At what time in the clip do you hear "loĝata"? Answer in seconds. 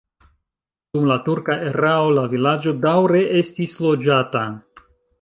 3.89-4.47